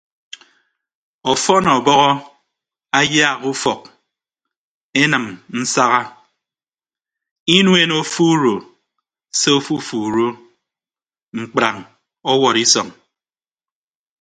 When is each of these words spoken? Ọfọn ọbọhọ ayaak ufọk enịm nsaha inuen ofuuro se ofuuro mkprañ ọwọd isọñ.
Ọfọn 1.31 1.63
ọbọhọ 1.77 2.09
ayaak 2.99 3.41
ufọk 3.51 3.81
enịm 5.01 5.25
nsaha 5.59 6.01
inuen 7.57 7.91
ofuuro 7.99 8.53
se 9.39 9.49
ofuuro 9.57 10.27
mkprañ 11.39 11.75
ọwọd 12.31 12.55
isọñ. 12.63 12.89